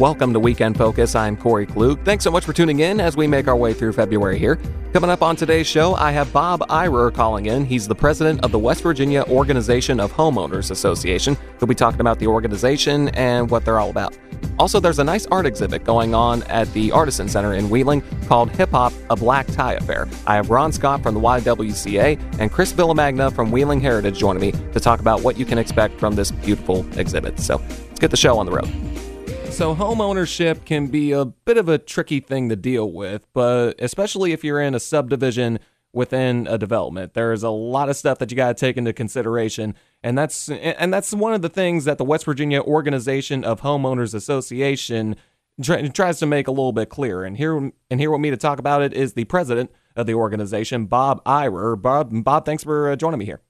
[0.00, 1.14] Welcome to Weekend Focus.
[1.14, 2.02] I'm Corey Klug.
[2.06, 4.58] Thanks so much for tuning in as we make our way through February here.
[4.94, 7.66] Coming up on today's show, I have Bob Eyrer calling in.
[7.66, 11.36] He's the president of the West Virginia Organization of Homeowners Association.
[11.58, 14.16] He'll be talking about the organization and what they're all about.
[14.58, 18.50] Also, there's a nice art exhibit going on at the Artisan Center in Wheeling called
[18.52, 20.08] Hip Hop, a Black Tie Affair.
[20.26, 24.52] I have Ron Scott from the YWCA and Chris Villamagna from Wheeling Heritage joining me
[24.72, 27.38] to talk about what you can expect from this beautiful exhibit.
[27.38, 29.09] So let's get the show on the road.
[29.50, 33.74] So, home ownership can be a bit of a tricky thing to deal with, but
[33.78, 35.58] especially if you're in a subdivision
[35.92, 39.74] within a development, there's a lot of stuff that you got to take into consideration,
[40.02, 44.14] and that's and that's one of the things that the West Virginia Organization of Homeowners
[44.14, 45.16] Association
[45.62, 47.24] tries to make a little bit clearer.
[47.24, 50.14] And here and here with me to talk about it is the president of the
[50.14, 51.76] organization, Bob Eyrer.
[51.76, 53.42] Bob, Bob, thanks for uh, joining me here.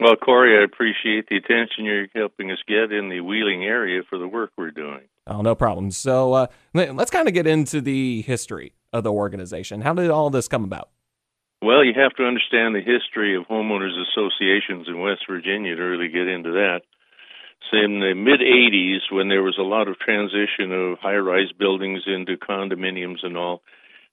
[0.00, 4.18] Well, Corey, I appreciate the attention you're helping us get in the Wheeling area for
[4.18, 5.02] the work we're doing.
[5.26, 5.90] Oh, no problem.
[5.90, 9.80] So uh, let's kind of get into the history of the organization.
[9.80, 10.90] How did all this come about?
[11.62, 16.08] Well, you have to understand the history of homeowners associations in West Virginia to really
[16.08, 16.82] get into that.
[17.70, 21.50] So in the mid 80s, when there was a lot of transition of high rise
[21.58, 23.62] buildings into condominiums and all,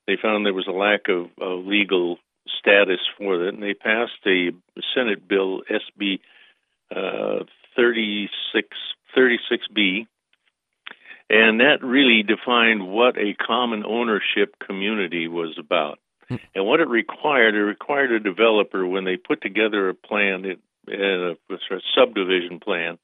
[0.08, 2.18] they found there was a lack of uh, legal
[2.60, 4.52] status for that, and they passed a
[4.96, 6.20] Senate bill, SB
[6.96, 7.44] uh,
[7.76, 8.68] 36,
[9.16, 10.08] 36B,
[11.30, 16.00] and that really defined what a common ownership community was about.
[16.28, 16.36] Hmm.
[16.56, 20.60] And what it required, it required a developer when they put together a plan, it,
[20.90, 22.98] a, a subdivision plan,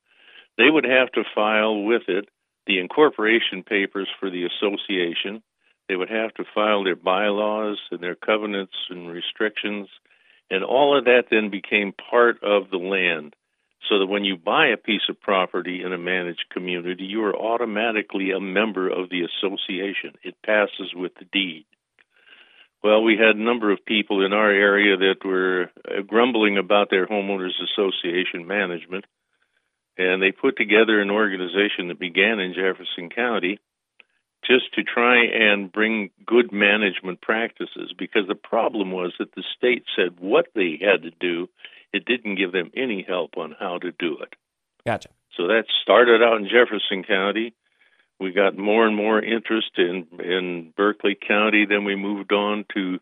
[0.57, 2.27] they would have to file with it
[2.67, 5.41] the incorporation papers for the association.
[5.87, 9.87] They would have to file their bylaws and their covenants and restrictions,
[10.51, 13.35] and all of that then became part of the land
[13.87, 17.35] so that when you buy a piece of property in a managed community, you are
[17.35, 20.13] automatically a member of the association.
[20.23, 21.65] It passes with the deed.
[22.83, 26.89] Well, we had a number of people in our area that were uh, grumbling about
[26.89, 29.05] their homeowners association management,
[29.97, 33.59] and they put together an organization that began in Jefferson County
[34.45, 39.83] just to try and bring good management practices because the problem was that the state
[39.95, 41.49] said what they had to do
[41.93, 44.33] it didn't give them any help on how to do it.
[44.85, 45.09] Gotcha.
[45.35, 47.53] So that started out in Jefferson County.
[48.19, 51.65] We got more and more interest in in Berkeley County.
[51.65, 52.99] Then we moved on to,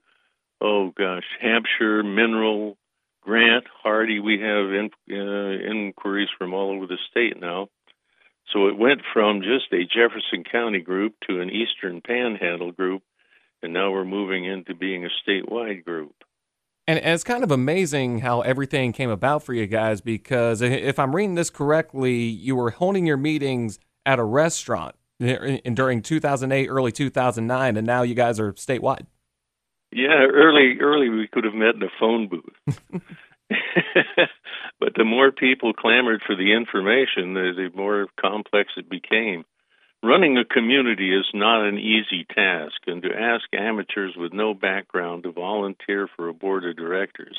[0.61, 2.77] oh gosh, Hampshire, Mineral,
[3.21, 4.19] Grant, Hardy.
[4.19, 7.69] We have in, uh, inquiries from all over the state now.
[8.53, 13.03] So it went from just a Jefferson County group to an Eastern Panhandle group,
[13.61, 16.15] and now we're moving into being a statewide group.
[16.87, 21.15] And, it's kind of amazing how everything came about for you guys because if I'm
[21.15, 27.77] reading this correctly, you were holding your meetings at a restaurant during 2008, early 2009,
[27.77, 29.05] and now you guys are statewide.
[29.91, 32.79] Yeah, early early we could have met in a phone booth.
[34.79, 39.45] but the more people clamored for the information, the, the more complex it became
[40.03, 45.23] running a community is not an easy task, and to ask amateurs with no background
[45.23, 47.37] to volunteer for a board of directors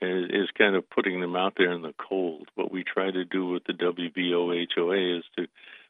[0.00, 2.48] is, is kind of putting them out there in the cold.
[2.54, 5.46] What we try to do with the WVOHOA is to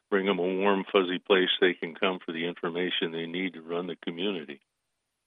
[0.09, 3.61] bring them a warm, fuzzy place they can come for the information they need to
[3.61, 4.61] run the community.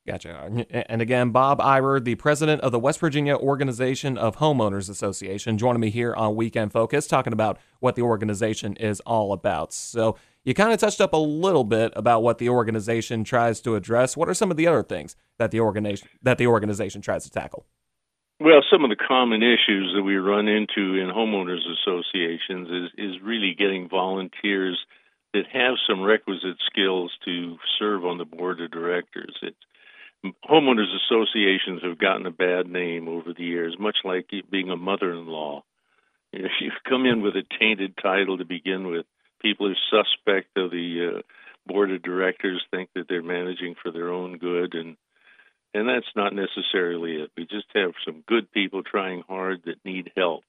[0.06, 0.66] Gotcha.
[0.88, 5.80] And again, Bob Eyrer, the president of the West Virginia Organization of Homeowners Association, joining
[5.80, 9.74] me here on Weekend Focus, talking about what the organization is all about.
[9.74, 13.74] So, you kind of touched up a little bit about what the organization tries to
[13.74, 14.16] address.
[14.16, 17.30] What are some of the other things that the organization that the organization tries to
[17.30, 17.66] tackle?
[18.40, 23.22] Well, some of the common issues that we run into in homeowners associations is is
[23.22, 24.78] really getting volunteers
[25.34, 29.36] that have some requisite skills to serve on the board of directors.
[29.42, 29.54] It,
[30.48, 35.62] homeowners associations have gotten a bad name over the years, much like being a mother-in-law.
[36.32, 39.06] If you come in with a tainted title to begin with,
[39.40, 41.22] people who suspect of the uh,
[41.66, 44.96] board of directors think that they're managing for their own good, and
[45.72, 47.30] And that's not necessarily it.
[47.36, 50.44] We just have some good people trying hard that need help.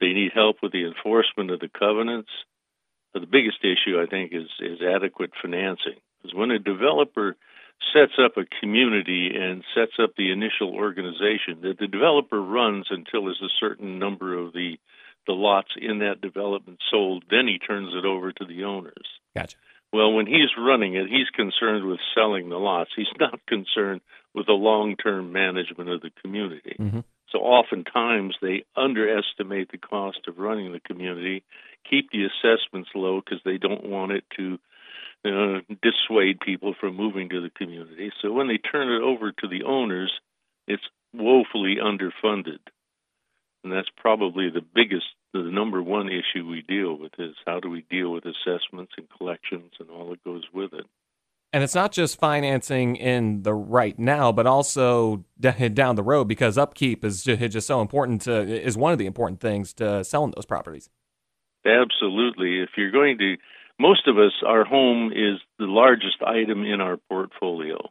[0.00, 2.30] They need help with the enforcement of the covenants.
[3.12, 5.98] But the biggest issue, I think, is, is adequate financing.
[6.16, 7.36] Because when a developer
[7.92, 13.24] sets up a community and sets up the initial organization that the developer runs until
[13.24, 14.76] there's a certain number of the
[15.26, 19.06] the lots in that development sold, then he turns it over to the owners.
[19.34, 19.56] Gotcha.
[19.92, 22.90] Well, when he's running it, he's concerned with selling the lots.
[22.96, 24.00] He's not concerned
[24.34, 26.76] with the long-term management of the community.
[26.78, 27.00] Mm-hmm.
[27.32, 31.44] So oftentimes they underestimate the cost of running the community,
[31.88, 34.58] keep the assessments low because they don't want it to
[35.24, 38.12] uh, dissuade people from moving to the community.
[38.22, 40.12] So when they turn it over to the owners,
[40.68, 42.58] it's woefully underfunded.
[43.66, 47.68] And that's probably the biggest, the number one issue we deal with is how do
[47.68, 50.84] we deal with assessments and collections and all that goes with it.
[51.52, 56.56] And it's not just financing in the right now, but also down the road because
[56.56, 60.46] upkeep is just so important to is one of the important things to selling those
[60.46, 60.88] properties.
[61.66, 62.60] Absolutely.
[62.60, 63.34] If you're going to
[63.80, 67.90] most of us, our home is the largest item in our portfolio.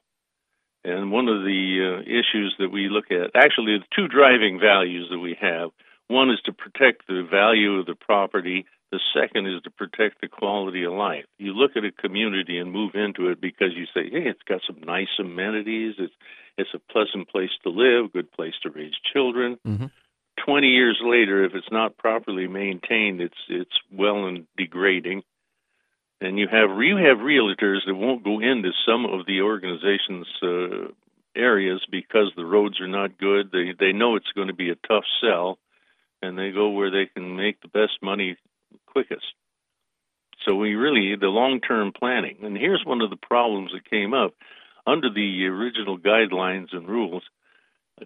[0.86, 5.08] And one of the uh, issues that we look at, actually, the two driving values
[5.10, 5.72] that we have
[6.08, 10.28] one is to protect the value of the property, the second is to protect the
[10.28, 11.26] quality of life.
[11.40, 14.62] You look at a community and move into it because you say, hey, it's got
[14.68, 16.14] some nice amenities, it's,
[16.58, 19.58] it's a pleasant place to live, good place to raise children.
[19.68, 19.86] Mm-hmm.
[20.46, 25.24] 20 years later, if it's not properly maintained, it's, it's well and degrading
[26.22, 30.92] and you have you have realtors that won't go into some of the organization's uh,
[31.36, 33.52] areas because the roads are not good.
[33.52, 35.58] They they know it's going to be a tough sell,
[36.22, 38.38] and they go where they can make the best money
[38.88, 39.26] quickest.
[40.46, 42.38] So we really the long term planning.
[42.44, 44.34] And here's one of the problems that came up
[44.88, 47.24] under the original guidelines and rules.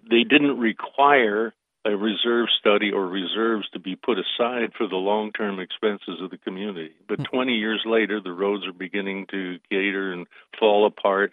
[0.08, 1.52] They didn't require
[1.84, 6.30] a reserve study or reserves to be put aside for the long term expenses of
[6.30, 6.92] the community.
[7.08, 7.24] But hmm.
[7.24, 10.26] 20 years later, the roads are beginning to gator and
[10.58, 11.32] fall apart,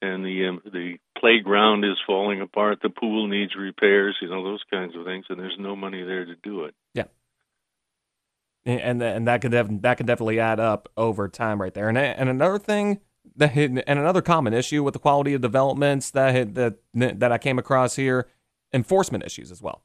[0.00, 2.78] and the um, the playground is falling apart.
[2.82, 6.24] The pool needs repairs, you know, those kinds of things, and there's no money there
[6.24, 6.74] to do it.
[6.94, 7.04] Yeah.
[8.64, 11.88] And and that could def- that could definitely add up over time, right there.
[11.88, 13.00] And and another thing
[13.36, 17.58] that and another common issue with the quality of developments that that that I came
[17.58, 18.28] across here
[18.72, 19.82] enforcement issues as well.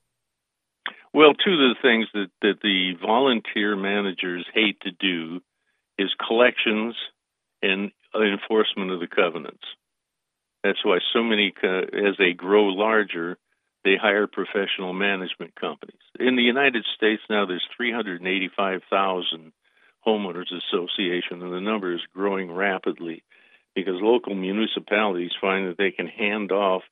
[1.14, 5.42] Well, two of the things that, that the volunteer managers hate to do
[5.98, 6.96] is collections
[7.62, 9.64] and enforcement of the covenants.
[10.64, 13.38] That's why so many, uh, as they grow larger,
[13.84, 16.02] they hire professional management companies.
[16.20, 19.54] In the United States now, there's 385,000
[20.06, 23.24] homeowners association, and the number is growing rapidly
[23.76, 26.84] because local municipalities find that they can hand off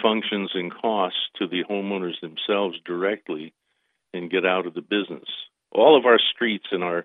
[0.00, 3.52] functions and costs to the homeowners themselves directly
[4.14, 5.28] and get out of the business.
[5.70, 7.04] All of our streets in our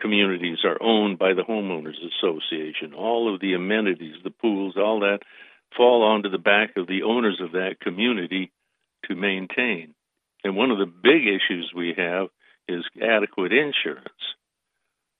[0.00, 2.94] communities are owned by the homeowners association.
[2.94, 5.20] All of the amenities, the pools, all that
[5.76, 8.52] fall onto the back of the owners of that community
[9.06, 9.94] to maintain.
[10.44, 12.28] And one of the big issues we have
[12.68, 14.08] is adequate insurance.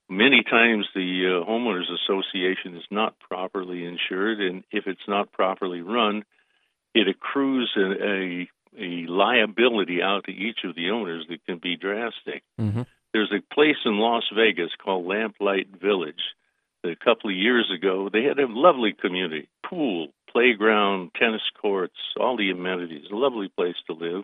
[0.09, 5.81] Many times the uh, homeowners association is not properly insured, and if it's not properly
[5.81, 6.23] run,
[6.97, 11.75] it accrues a, a, a liability out to each of the owners that can be
[11.75, 12.43] drastic.
[12.59, 12.83] Mm-hmm.
[13.13, 16.21] There's a place in Las Vegas called Lamplight Village.
[16.83, 22.37] A couple of years ago, they had a lovely community, pool, playground, tennis courts, all
[22.37, 24.23] the amenities, a lovely place to live.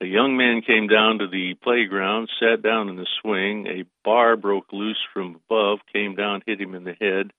[0.00, 3.66] A young man came down to the playground, sat down in the swing.
[3.66, 7.32] A bar broke loose from above, came down, hit him in the head,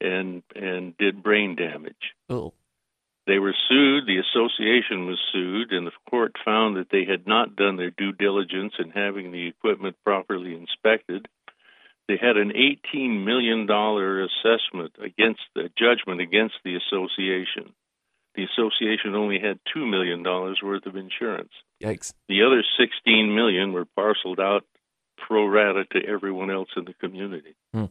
[0.00, 2.14] and and did brain damage.
[2.30, 2.54] Oh.
[3.28, 7.56] They were sued, the association was sued, and the court found that they had not
[7.56, 11.28] done their due diligence in having the equipment properly inspected.
[12.08, 17.74] They had an $18 million assessment against the judgment against the association.
[18.34, 21.52] The association only had $2 million worth of insurance.
[21.82, 22.14] Yikes.
[22.30, 24.64] The other 16 million were parceled out
[25.18, 27.56] pro rata to everyone else in the community.
[27.74, 27.86] Hmm.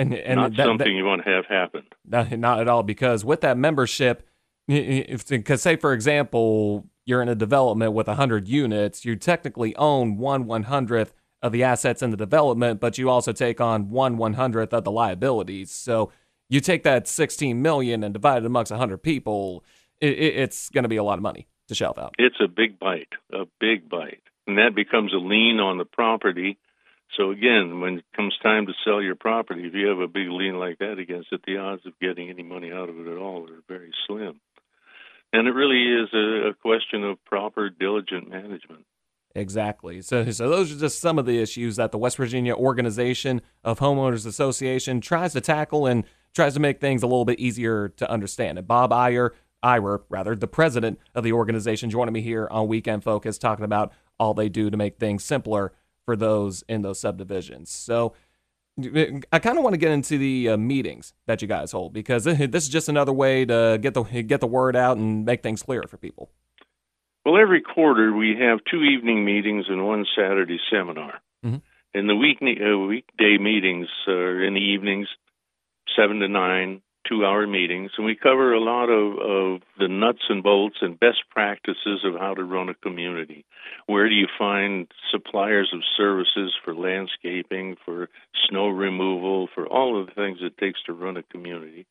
[0.00, 1.82] And, and not that, something that, you want to have happen.
[2.06, 4.26] Not, not at all, because with that membership,
[4.66, 10.46] because say for example, you're in a development with 100 units, you technically own one
[10.46, 14.34] one hundredth of the assets in the development, but you also take on one one
[14.34, 15.70] hundredth of the liabilities.
[15.70, 16.10] So
[16.48, 19.64] you take that 16 million and divide it amongst 100 people,
[20.00, 22.14] it, it's going to be a lot of money to shelf out.
[22.18, 26.58] It's a big bite, a big bite, and that becomes a lien on the property
[27.16, 30.28] So again, when it comes time to sell your property, if you have a big
[30.28, 33.18] lien like that against it, the odds of getting any money out of it at
[33.18, 34.40] all are very slim.
[35.32, 38.84] And it really is a, a question of proper, diligent management.
[39.34, 40.02] Exactly.
[40.02, 43.78] So, so those are just some of the issues that the West Virginia Organization of
[43.78, 48.10] Homeowners Association tries to tackle and tries to make things a little bit easier to
[48.10, 48.58] understand.
[48.58, 53.04] And Bob Iyer, Iyer, rather, the president of the organization, joining me here on Weekend
[53.04, 55.72] Focus, talking about all they do to make things simpler
[56.10, 57.70] for those in those subdivisions.
[57.70, 58.14] So,
[59.32, 62.24] I kind of want to get into the uh, meetings that you guys hold because
[62.24, 65.62] this is just another way to get the get the word out and make things
[65.62, 66.30] clear for people.
[67.24, 71.20] Well, every quarter we have two evening meetings and one Saturday seminar.
[71.44, 71.58] Mm-hmm.
[71.94, 75.06] And the week uh, weekday meetings are in the evenings,
[75.96, 80.22] seven to nine, two hour meetings, and we cover a lot of, of the nuts
[80.28, 83.44] and bolts and best practices of how to run a community.
[83.86, 88.08] Where do you find suppliers of services for landscaping, for
[88.48, 91.86] snow removal, for all of the things it takes to run a community?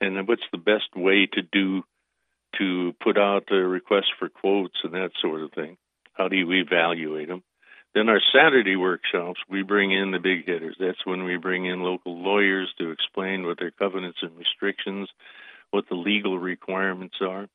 [0.00, 1.82] And what's the best way to do
[2.58, 5.76] to put out a request for quotes and that sort of thing?
[6.14, 7.42] How do you evaluate them?
[7.94, 10.76] Then our Saturday workshops, we bring in the big hitters.
[10.78, 15.08] That's when we bring in local lawyers to explain what their covenants and restrictions,
[15.70, 17.48] what the legal requirements are.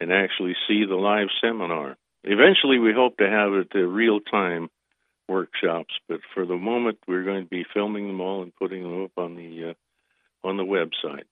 [0.01, 1.97] and actually see the live seminar.
[2.25, 4.71] Eventually, we hope to have it uh, real time
[5.29, 9.05] workshops, but for the moment, we're going to be filming them all and putting them
[9.05, 11.25] up on the uh, on the website.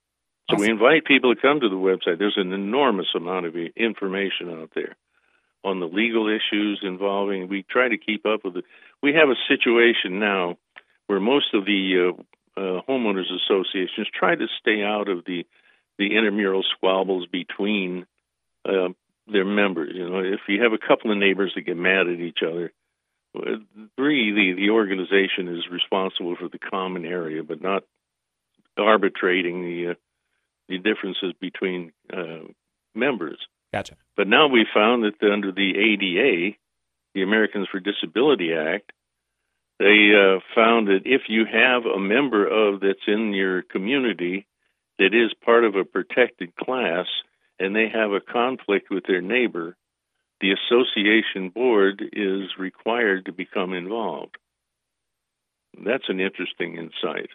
[0.49, 0.61] So awesome.
[0.61, 2.19] we invite people to come to the website.
[2.19, 4.97] There's an enormous amount of information out there
[5.65, 7.49] on the legal issues involving.
[7.49, 8.65] We try to keep up with it.
[9.03, 10.57] We have a situation now
[11.07, 12.23] where most of the uh,
[12.57, 15.45] uh, homeowners associations try to stay out of the
[15.99, 18.07] the intramural squabbles between
[18.65, 18.89] uh,
[19.27, 19.93] their members.
[19.95, 22.73] You know, if you have a couple of neighbors that get mad at each other,
[23.35, 27.85] really the the organization is responsible for the common area, but not
[28.77, 29.95] arbitrating the uh,
[30.69, 32.47] the differences between uh,
[32.95, 33.39] members.
[33.73, 33.97] Gotcha.
[34.17, 36.57] But now we found that under the ADA,
[37.15, 38.93] the Americans for Disability Act,
[39.83, 44.47] they uh, found that if you have a member of that's in your community
[44.99, 47.07] that is part of a protected class
[47.59, 49.77] and they have a conflict with their neighbor,
[50.41, 54.37] the association board is required to become involved.
[55.85, 57.31] That's an interesting insight.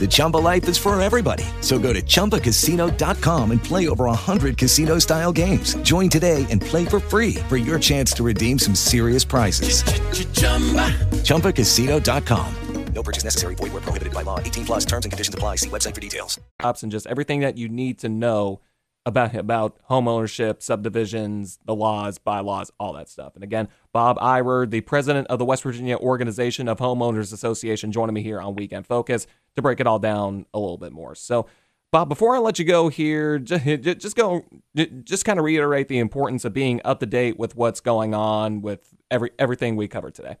[0.00, 1.44] The Chumba life is for everybody.
[1.60, 5.74] So go to ChumbaCasino.com and play over 100 casino style games.
[5.82, 9.84] Join today and play for free for your chance to redeem some serious prizes.
[11.22, 12.56] ChumbaCasino.com.
[12.94, 13.54] No purchase necessary.
[13.54, 14.38] Void where prohibited by law.
[14.38, 15.56] 18 plus terms and conditions apply.
[15.56, 16.38] See website for details.
[16.60, 18.60] and just everything that you need to know
[19.04, 23.34] about about home ownership, subdivisions, the laws, bylaws, all that stuff.
[23.34, 28.14] And again, Bob Irer, the president of the West Virginia Organization of Homeowners Association, joining
[28.14, 31.14] me here on Weekend Focus to break it all down a little bit more.
[31.14, 31.46] So,
[31.90, 33.64] Bob, before I let you go here, just,
[34.00, 34.44] just go,
[35.04, 38.62] just kind of reiterate the importance of being up to date with what's going on
[38.62, 40.36] with every everything we covered today.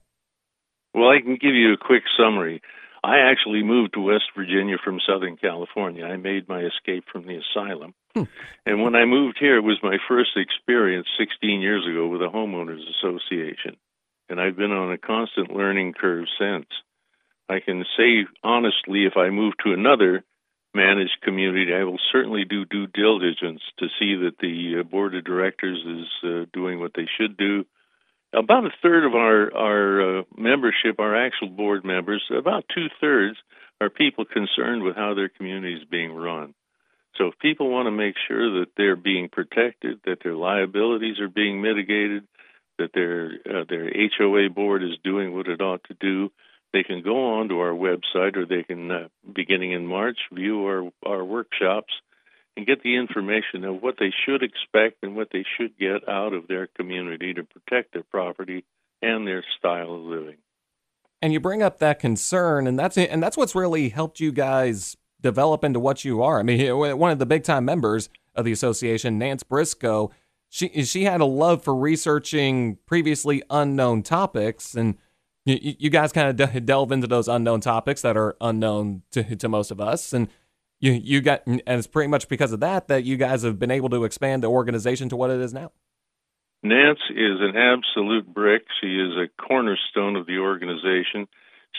[0.94, 2.60] Well, I can give you a quick summary.
[3.04, 6.04] I actually moved to West Virginia from Southern California.
[6.04, 7.94] I made my escape from the asylum.
[8.14, 8.24] Hmm.
[8.64, 12.28] And when I moved here, it was my first experience 16 years ago with a
[12.28, 13.76] homeowners association.
[14.28, 16.66] And I've been on a constant learning curve since.
[17.48, 20.24] I can say honestly, if I move to another
[20.74, 25.24] managed community, I will certainly do due diligence to see that the uh, board of
[25.24, 27.64] directors is uh, doing what they should do
[28.32, 33.36] about a third of our our uh, membership, our actual board members, about two thirds
[33.80, 36.54] are people concerned with how their community is being run.
[37.16, 41.28] So if people want to make sure that they're being protected, that their liabilities are
[41.28, 42.26] being mitigated,
[42.78, 46.30] that their uh, their HOA board is doing what it ought to do,
[46.72, 50.64] they can go on to our website or they can, uh, beginning in March, view
[50.64, 51.92] our our workshops
[52.56, 56.32] and get the information of what they should expect and what they should get out
[56.32, 58.64] of their community to protect their property
[59.00, 60.36] and their style of living.
[61.20, 64.96] And you bring up that concern, and that's and that's what's really helped you guys
[65.20, 66.40] develop into what you are.
[66.40, 70.10] I mean, one of the big time members of the association, Nance Briscoe,
[70.48, 74.98] she she had a love for researching previously unknown topics, and
[75.44, 79.36] you, you guys kind of de- delve into those unknown topics that are unknown to
[79.36, 80.28] to most of us, and
[80.80, 83.70] you you got and it's pretty much because of that that you guys have been
[83.70, 85.72] able to expand the organization to what it is now.
[86.62, 88.62] Nance is an absolute brick.
[88.80, 91.26] She is a cornerstone of the organization.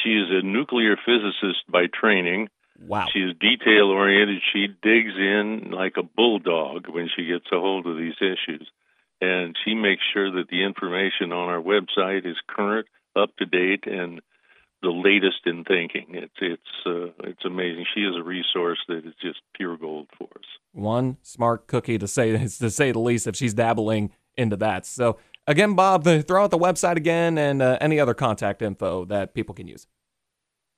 [0.03, 2.49] She is a nuclear physicist by training.
[2.79, 3.07] Wow.
[3.13, 4.41] She is detail oriented.
[4.51, 8.67] She digs in like a bulldog when she gets a hold of these issues.
[9.21, 13.85] And she makes sure that the information on our website is current, up to date,
[13.85, 14.21] and
[14.83, 16.07] the latest in thinking.
[16.09, 17.85] It's it's uh, it's amazing.
[17.95, 20.45] She is a resource that is just pure gold for us.
[20.73, 23.25] One smart cookie to say to say the least.
[23.25, 27.77] If she's dabbling into that, so again, Bob, throw out the website again and uh,
[27.81, 29.87] any other contact info that people can use.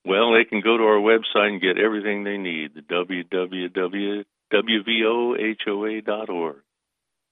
[0.05, 2.75] Well, they can go to our website and get everything they need.
[2.75, 4.25] The www.wvohoa.org.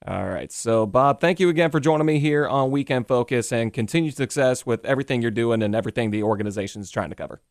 [0.05, 0.51] All right.
[0.51, 4.65] So, Bob, thank you again for joining me here on Weekend Focus and continued success
[4.65, 7.41] with everything you're doing and everything the organization is trying to cover.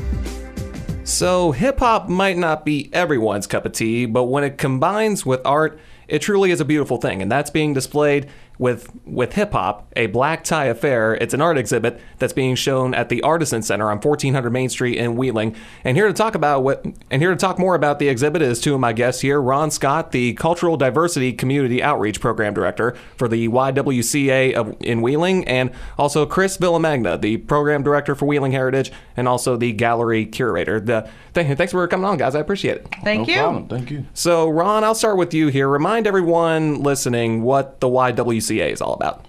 [1.06, 5.42] So, hip hop might not be everyone's cup of tea, but when it combines with
[5.44, 9.92] art, it truly is a beautiful thing, and that's being displayed with with hip hop,
[9.96, 11.14] a black tie affair.
[11.14, 14.96] It's an art exhibit that's being shown at the Artisan Center on 1400 Main Street
[14.96, 15.56] in Wheeling.
[15.82, 18.60] And here to talk about what and here to talk more about the exhibit is
[18.60, 23.28] two of my guests here: Ron Scott, the Cultural Diversity Community Outreach Program Director for
[23.28, 28.92] the YWCA of, in Wheeling, and also Chris Villamagna, the Program Director for Wheeling Heritage,
[29.16, 30.80] and also the Gallery Curator.
[30.80, 32.34] The, th- thanks for coming on, guys.
[32.34, 32.88] I appreciate it.
[33.02, 33.40] Thank no you.
[33.40, 33.68] Problem.
[33.68, 34.06] Thank you.
[34.14, 35.68] So, Ron, I'll start with you here.
[35.68, 39.24] Remind everyone listening what the YWCA is all about.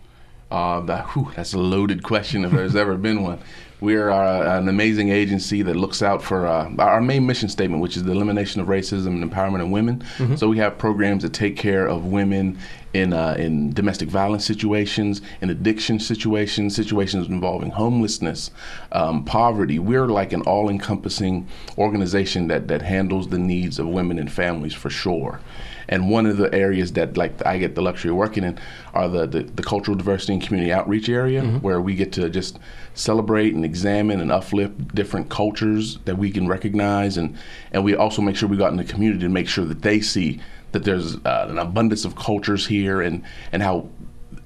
[0.52, 3.40] Uh, that, whew, that's a loaded question if there's ever been one.
[3.82, 7.98] We're uh, an amazing agency that looks out for uh, our main mission statement, which
[7.98, 10.04] is the elimination of racism and empowerment of women.
[10.18, 10.38] Mm-hmm.
[10.38, 12.58] So we have programs that take care of women
[12.96, 18.52] in uh, in domestic violence situations, in addiction situations, situations involving homelessness,
[18.94, 19.80] um, poverty.
[19.80, 24.90] We're like an all-encompassing organization that that handles the needs of women and families for
[24.90, 25.42] sure.
[25.88, 28.58] And one of the areas that like I get the luxury of working in
[28.94, 32.58] are the, the, the cultural diversity and community outreach area where we get to just
[32.96, 37.38] celebrate and examine and uplift different cultures that we can recognize and,
[37.72, 39.84] and we also make sure we go out in the community to make sure that
[39.84, 40.40] they see
[40.76, 43.88] that there's uh, an abundance of cultures here and, and how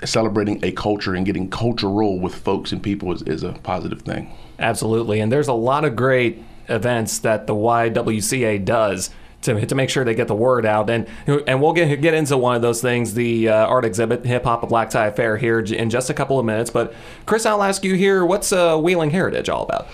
[0.06, 4.32] celebrating a culture and getting cultural with folks and people is, is a positive thing.
[4.60, 5.20] Absolutely.
[5.22, 9.10] And there's a lot of great events that the YWCA does
[9.42, 10.90] to, to make sure they get the word out.
[10.90, 14.44] And and we'll get get into one of those things, the uh, art exhibit, Hip
[14.44, 16.70] Hop a Black Tie Affair, here in just a couple of minutes.
[16.70, 16.94] But
[17.26, 19.88] Chris, I'll ask you here, what's uh, Wheeling Heritage all about?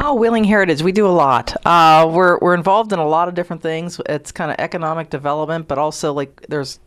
[0.00, 1.54] Oh, Wheeling Heritage, we do a lot.
[1.66, 4.00] Uh, we're we're involved in a lot of different things.
[4.08, 6.78] It's kind of economic development, but also like there's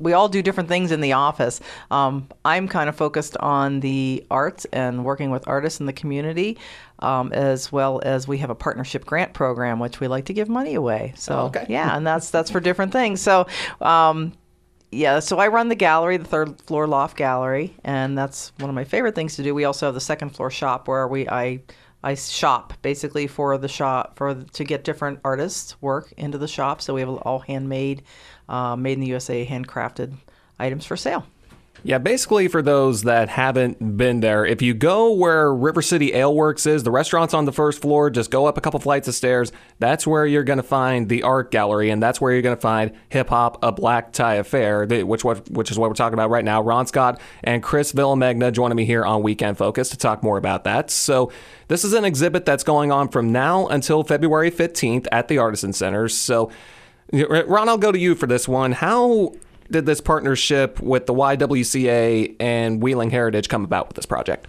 [0.00, 1.60] we all do different things in the office.
[1.90, 6.58] Um, I'm kind of focused on the arts and working with artists in the community,
[7.00, 10.48] um, as well as we have a partnership grant program which we like to give
[10.48, 11.12] money away.
[11.16, 11.66] So Oh, okay.
[11.68, 13.20] yeah, and that's that's for different things.
[13.20, 13.46] So.
[13.80, 14.32] Um,
[14.92, 18.74] yeah, so I run the gallery, the third floor loft gallery, and that's one of
[18.74, 19.54] my favorite things to do.
[19.54, 21.60] We also have the second floor shop where we I
[22.02, 26.80] I shop basically for the shop for to get different artists work into the shop.
[26.82, 28.02] So we have all handmade,
[28.50, 30.14] uh, made in the USA, handcrafted
[30.58, 31.24] items for sale.
[31.82, 36.34] Yeah, basically for those that haven't been there, if you go where River City Ale
[36.34, 39.14] Works is, the restaurant's on the first floor, just go up a couple flights of
[39.14, 39.50] stairs.
[39.78, 42.60] That's where you're going to find the art gallery, and that's where you're going to
[42.60, 46.44] find Hip Hop a Black Tie Affair, which which is what we're talking about right
[46.44, 46.60] now.
[46.60, 50.64] Ron Scott and Chris Villamagna joining me here on Weekend Focus to talk more about
[50.64, 50.90] that.
[50.90, 51.32] So
[51.68, 55.72] this is an exhibit that's going on from now until February 15th at the Artisan
[55.72, 56.08] Center.
[56.08, 56.50] So
[57.12, 58.72] Ron, I'll go to you for this one.
[58.72, 59.32] How
[59.70, 64.46] did this partnership with the YWCA and Wheeling Heritage come about with this project?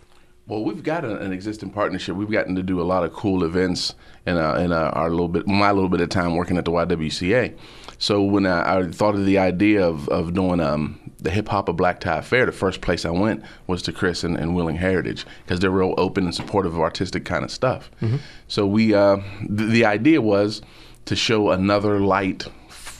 [0.48, 2.16] Well, we've got a, an existing partnership.
[2.16, 3.96] We've gotten to do a lot of cool events
[4.26, 6.72] in, uh, in uh, our little bit, my little bit of time working at the
[6.72, 7.56] YWCA.
[7.98, 11.70] So when I, I thought of the idea of, of doing um, the Hip Hop
[11.70, 14.78] a Black Tie Fair, the first place I went was to Chris and, and Wheeling
[14.78, 17.92] Heritage because they're real open and supportive of artistic kind of stuff.
[18.48, 20.64] So we, uh, th- the idea was
[21.06, 22.48] to show another light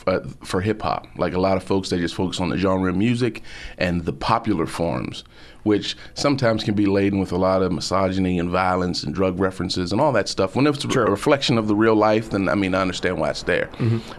[0.08, 1.08] uh, for hip hop.
[1.18, 3.42] Like a lot of folks, they just focus on the genre of music
[3.78, 5.24] and the popular forms,
[5.64, 9.92] which sometimes can be laden with a lot of misogyny and violence and drug references
[9.92, 10.56] and all that stuff.
[10.56, 13.44] When it's a reflection of the real life, then I mean, I understand why it's
[13.44, 13.70] there.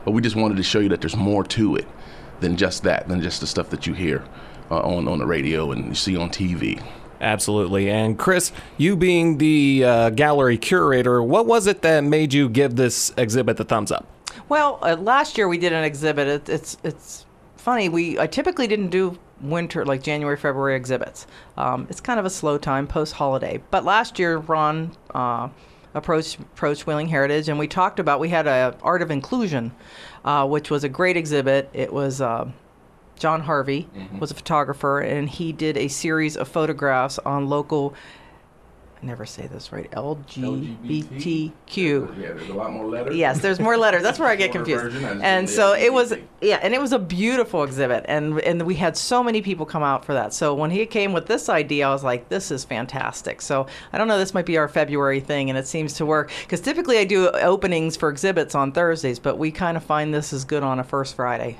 [0.05, 1.87] But we just wanted to show you that there's more to it
[2.41, 4.25] than just that, than just the stuff that you hear
[4.71, 6.81] uh, on on the radio and you see on TV.
[7.23, 7.89] Absolutely.
[7.89, 12.75] And Chris, you being the uh, gallery curator, what was it that made you give
[12.75, 14.07] this exhibit the thumbs up?
[14.49, 16.27] Well, uh, last year we did an exhibit.
[16.27, 17.25] It, it's it's
[17.57, 17.89] funny.
[17.89, 21.29] We I typically didn't do winter like January February exhibits.
[21.57, 23.63] Um, it's kind of a slow time post holiday.
[23.71, 25.49] But last year Ron uh,
[25.95, 29.71] approached approached Wheeling Heritage and we talked about we had a art of inclusion,
[30.25, 31.71] uh, which was a great exhibit.
[31.73, 32.21] It was.
[32.21, 32.51] Uh,
[33.23, 34.19] John Harvey mm-hmm.
[34.19, 37.95] was a photographer, and he did a series of photographs on local.
[39.01, 39.89] I never say this right.
[39.93, 41.53] LGBTQ.
[42.21, 43.15] Yeah, there's a lot more letters.
[43.15, 44.03] Yes, there's more letters.
[44.03, 44.83] That's where I get confused.
[44.83, 48.75] version, And so it was, yeah, and it was a beautiful exhibit, and and we
[48.75, 50.35] had so many people come out for that.
[50.35, 53.41] So when he came with this idea, I was like, this is fantastic.
[53.41, 56.33] So I don't know, this might be our February thing, and it seems to work
[56.43, 60.33] because typically I do openings for exhibits on Thursdays, but we kind of find this
[60.33, 61.57] is good on a first Friday.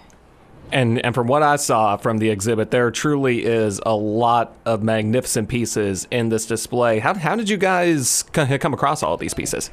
[0.73, 4.83] And and from what I saw from the exhibit, there truly is a lot of
[4.83, 6.99] magnificent pieces in this display.
[6.99, 9.71] How, how did you guys come across all of these pieces?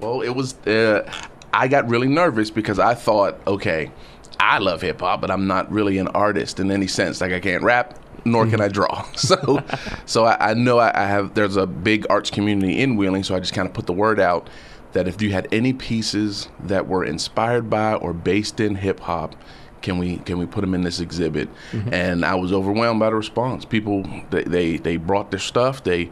[0.00, 0.54] Well, it was.
[0.66, 1.10] Uh,
[1.52, 3.92] I got really nervous because I thought, okay,
[4.40, 7.20] I love hip hop, but I'm not really an artist in any sense.
[7.20, 9.06] Like I can't rap, nor can I draw.
[9.16, 9.62] So,
[10.04, 11.34] so I, I know I, I have.
[11.34, 14.18] There's a big arts community in Wheeling, so I just kind of put the word
[14.18, 14.50] out
[14.92, 19.36] that if you had any pieces that were inspired by or based in hip hop.
[19.84, 21.50] Can we can we put them in this exhibit?
[21.72, 21.92] Mm-hmm.
[21.92, 23.66] And I was overwhelmed by the response.
[23.66, 25.84] People they, they they brought their stuff.
[25.84, 26.10] They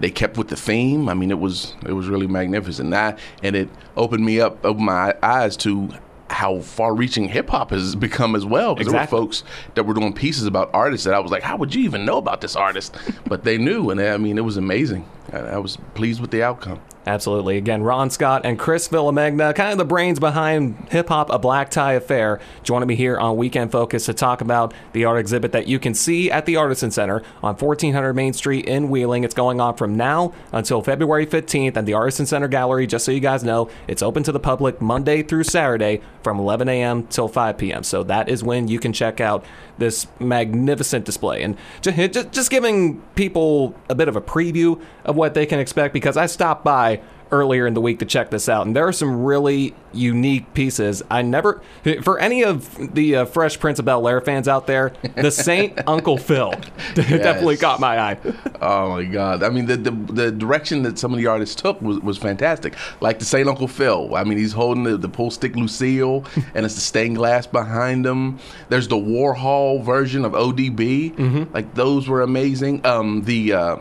[0.00, 1.08] they kept with the theme.
[1.08, 2.86] I mean, it was it was really magnificent.
[2.92, 5.90] And, I, and it opened me up, opened my eyes to
[6.28, 8.74] how far-reaching hip hop has become as well.
[8.74, 9.16] Because Exactly.
[9.16, 9.44] there were folks
[9.76, 12.16] that were doing pieces about artists that I was like, how would you even know
[12.16, 12.96] about this artist?
[13.28, 15.08] but they knew, and I mean, it was amazing.
[15.32, 16.80] I, I was pleased with the outcome.
[17.06, 17.58] Absolutely.
[17.58, 21.70] Again, Ron Scott and Chris Villamagna, kind of the brains behind Hip Hop A Black
[21.70, 25.66] Tie Affair, joining me here on Weekend Focus to talk about the art exhibit that
[25.66, 29.22] you can see at the Artisan Center on 1400 Main Street in Wheeling.
[29.22, 33.12] It's going on from now until February 15th, at the Artisan Center Gallery, just so
[33.12, 37.06] you guys know, it's open to the public Monday through Saturday from 11 a.m.
[37.08, 37.82] till 5 p.m.
[37.82, 39.44] So that is when you can check out
[39.76, 41.42] this magnificent display.
[41.42, 45.92] And just, just giving people a bit of a preview of what they can expect
[45.92, 46.93] because I stopped by
[47.30, 51.02] earlier in the week to check this out, and there are some really unique pieces.
[51.10, 51.62] I never,
[52.02, 55.80] for any of the uh, Fresh Prince of Bel Air fans out there, the Saint
[55.86, 56.50] Uncle Phil
[56.94, 58.18] definitely caught my eye.
[58.60, 59.42] Oh my God!
[59.42, 62.74] I mean, the, the, the direction that some of the artists took was, was fantastic.
[63.00, 64.14] Like the Saint Uncle Phil.
[64.14, 68.04] I mean, he's holding the, the pull stick Lucille, and it's the stained glass behind
[68.06, 68.38] him.
[68.68, 71.14] There's the Warhol version of ODB.
[71.14, 71.54] Mm-hmm.
[71.54, 72.84] Like those were amazing.
[72.84, 73.76] Um, the uh,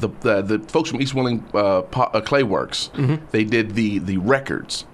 [0.00, 3.24] the, the, the folks from East Wheeling uh, uh, Clay Works, mm-hmm.
[3.30, 4.86] they did the the records,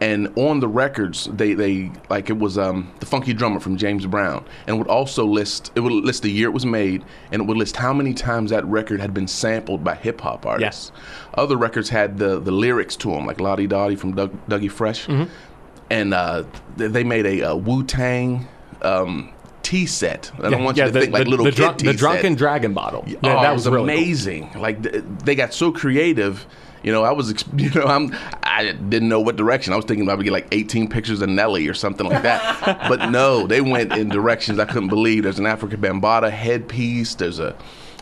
[0.00, 4.06] and on the records they they like it was um, the Funky Drummer from James
[4.06, 7.44] Brown, and would also list it would list the year it was made, and it
[7.46, 10.92] would list how many times that record had been sampled by hip hop artists.
[10.94, 11.02] Yes.
[11.34, 14.32] Other records had the the lyrics to them, like La Di Da Di from Doug,
[14.48, 15.30] Dougie Fresh, mm-hmm.
[15.90, 16.44] and uh,
[16.76, 18.48] they made a, a Wu Tang.
[18.82, 19.32] Um,
[19.70, 20.32] tea set.
[20.34, 21.78] I don't yeah, want yeah, you to the, think like the, little the, kid drunk,
[21.78, 22.38] tea the drunken set.
[22.38, 23.04] dragon bottle.
[23.06, 24.50] Yeah, oh, that was, was really amazing.
[24.50, 24.62] Cool.
[24.62, 26.44] Like they got so creative.
[26.82, 29.72] You know, I was, you know, I'm, I didn't know what direction.
[29.72, 32.84] I was thinking about we get like 18 pictures of Nelly or something like that.
[32.88, 35.22] but no, they went in directions I couldn't believe.
[35.22, 37.14] There's an Afrika Bambaataa headpiece.
[37.14, 37.56] There's a,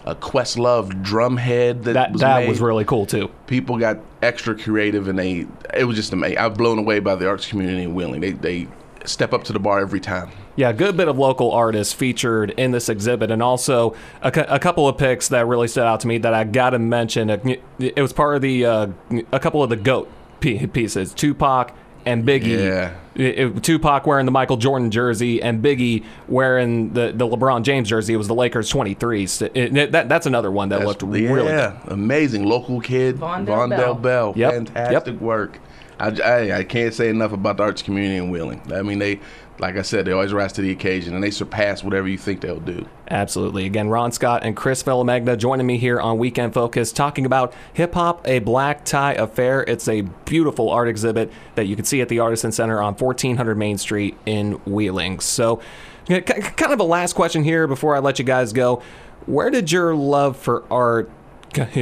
[0.07, 2.49] a Questlove drum head that, that was that made.
[2.49, 3.29] was really cool too.
[3.47, 6.39] People got extra creative and they, it was just amazing.
[6.39, 8.23] I was blown away by the arts community in Wheeling.
[8.23, 8.69] They, they
[9.05, 10.31] step up to the bar every time.
[10.59, 14.59] Yeah, a good bit of local artists featured in this exhibit, and also a, a
[14.59, 17.31] couple of picks that really stood out to me that I got to mention.
[17.79, 18.89] It was part of the uh,
[19.31, 21.73] a couple of the goat pieces, Tupac
[22.05, 22.59] and Biggie.
[22.59, 22.97] Yeah.
[23.15, 27.89] It, it, Tupac wearing the Michael Jordan jersey and Biggie wearing the, the LeBron James
[27.89, 28.15] jersey.
[28.15, 29.43] It was the Lakers 23s.
[29.55, 31.93] It, it, that, that's another one that that's, looked really yeah, good.
[31.93, 32.45] amazing.
[32.45, 34.33] Local kid, Vondell, Vondell Bell.
[34.35, 34.53] Yep.
[34.53, 35.23] Fantastic yep.
[35.23, 35.61] work.
[35.99, 38.63] I, I, I, can't say enough about the arts community in Wheeling.
[38.73, 39.21] I mean, they,
[39.59, 42.41] like I said, they always rise to the occasion and they surpass whatever you think
[42.41, 42.87] they'll do.
[43.11, 43.67] Absolutely.
[43.67, 47.95] Again, Ron Scott and Chris Villamagna joining me here on Weekend Focus talking about Hip
[47.95, 49.65] Hop, a Black Tie Affair.
[49.67, 53.57] It's a beautiful art exhibit that you can see at the Artisan Center on 1400
[53.57, 55.21] Main Street in Wheeling.
[55.21, 55.61] So,
[56.07, 58.83] kind of a last question here before I let you guys go.
[59.27, 61.11] Where did your love for art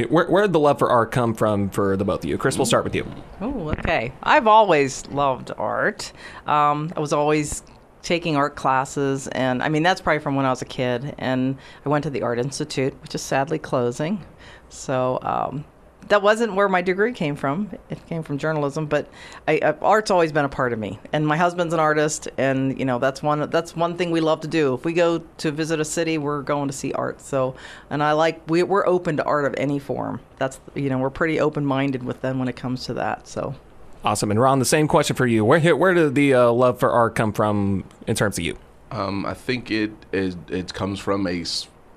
[0.09, 2.37] where, where did the love for art come from for the both of you?
[2.37, 3.05] Chris, we'll start with you.
[3.41, 4.13] Oh, okay.
[4.23, 6.11] I've always loved art.
[6.45, 7.63] Um, I was always
[8.01, 11.13] taking art classes, and I mean, that's probably from when I was a kid.
[11.17, 14.23] And I went to the Art Institute, which is sadly closing.
[14.69, 15.65] So, um,
[16.09, 17.69] that wasn't where my degree came from.
[17.89, 19.09] It came from journalism, but
[19.47, 20.99] I, I, art's always been a part of me.
[21.13, 24.41] And my husband's an artist, and you know that's one that's one thing we love
[24.41, 24.73] to do.
[24.73, 27.21] If we go to visit a city, we're going to see art.
[27.21, 27.55] So,
[27.89, 30.21] and I like we, we're open to art of any form.
[30.37, 33.27] That's you know we're pretty open minded with them when it comes to that.
[33.27, 33.55] So.
[34.03, 34.31] Awesome.
[34.31, 35.43] And Ron, the same question for you.
[35.43, 38.57] Where where did the uh, love for art come from in terms of you?
[38.91, 41.43] Um, I think it is it comes from a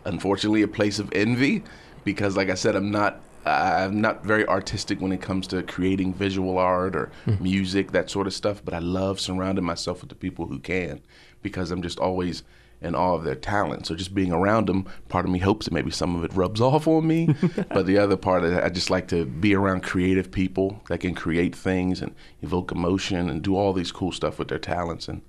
[0.04, 1.62] unfortunately a place of envy
[2.04, 6.14] because, like I said, I'm not I'm not very artistic when it comes to creating
[6.14, 7.40] visual art or mm.
[7.40, 8.62] music, that sort of stuff.
[8.64, 11.00] But I love surrounding myself with the people who can
[11.42, 12.42] because I'm just always
[12.82, 13.86] in awe of their talent.
[13.86, 16.60] So just being around them, part of me hopes that maybe some of it rubs
[16.60, 17.34] off on me.
[17.68, 21.54] but the other part, I just like to be around creative people that can create
[21.54, 25.08] things and evoke emotion and do all these cool stuff with their talents.
[25.08, 25.22] And,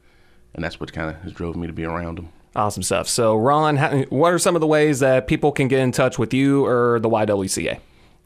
[0.54, 2.30] and that's what kind of has drove me to be around them.
[2.54, 3.08] Awesome stuff.
[3.08, 6.20] So, Ron, how, what are some of the ways that people can get in touch
[6.20, 7.80] with you or the YWCA?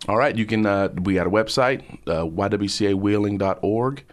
[0.07, 0.65] All right, you can.
[0.65, 4.03] Uh, we got a website, uh, ywcawheeling.org,